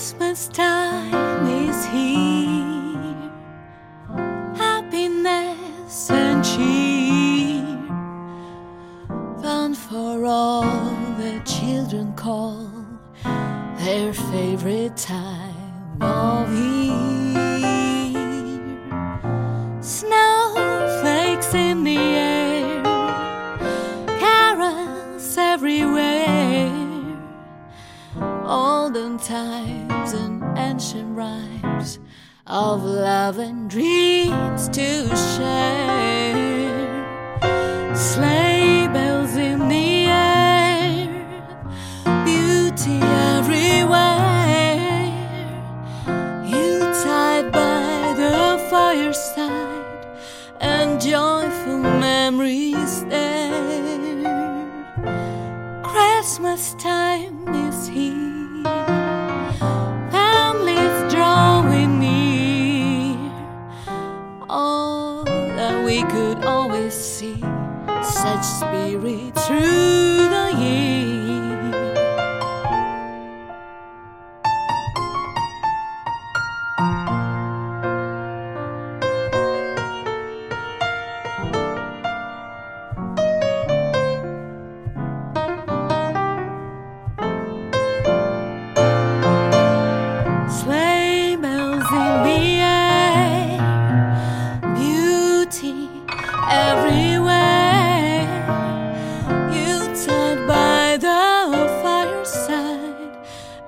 Christmas 0.00 0.48
time 0.48 1.46
is 1.46 1.84
here, 1.88 3.30
happiness 4.56 6.08
and 6.10 6.42
cheer, 6.42 7.60
fun 9.42 9.74
for 9.74 10.24
all 10.24 10.62
the 11.18 11.42
children 11.44 12.14
call 12.14 12.66
their 13.76 14.14
favorite 14.14 14.96
time 14.96 16.00
of 16.00 16.50
year. 16.50 17.29
Times 29.22 30.12
and 30.14 30.42
ancient 30.56 31.14
rhymes 31.16 31.98
of 32.46 32.82
love 32.82 33.38
and 33.38 33.68
dreams 33.68 34.68
to 34.70 35.06
share. 35.36 36.74
Sleigh 37.94 38.88
bells 38.88 39.36
in 39.36 39.68
the 39.68 40.06
air, 40.06 41.06
beauty 42.24 42.98
everywhere. 43.36 44.26
Yuletide 46.46 47.52
by 47.52 48.14
the 48.16 48.66
fireside, 48.70 50.06
and 50.60 50.98
joyful 51.00 51.78
memories 51.78 53.04
there. 53.04 53.50
Christmas 55.82 56.74
time 56.74 57.48
is 57.68 57.86
here. 57.88 58.89
Could 66.20 66.44
always 66.44 66.92
see. 66.92 67.40
Such 68.02 68.44
spirit 68.44 69.34
through 69.46 70.28
the 70.36 70.54
year. 70.58 71.19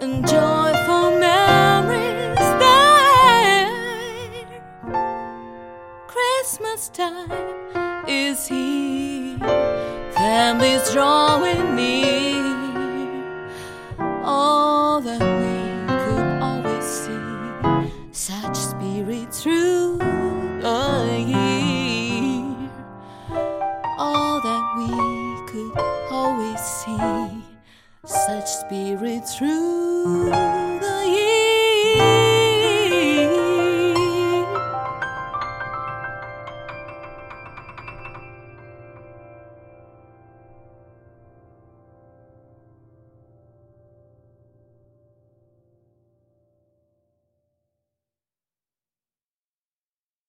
And 0.00 0.26
joyful 0.26 1.18
memories 1.18 2.38
there. 2.58 3.68
Christmas 6.06 6.88
time 6.88 8.06
is 8.08 8.46
here, 8.46 9.38
families 10.12 10.90
drawing 10.92 11.76
near. 11.76 12.40
All 14.24 15.02
that 15.02 15.20
we 15.20 15.58
could 16.02 16.42
always 16.42 16.84
see, 16.84 18.12
such 18.12 18.56
spirit 18.56 19.34
through 19.34 19.98
year. 21.26 22.70
All 23.98 24.40
that 24.40 24.64
we 24.78 24.88
could 25.52 25.78
always 26.10 26.60
see, 26.60 27.44
such 28.06 28.46
spirit 28.46 29.28
through. 30.02 30.49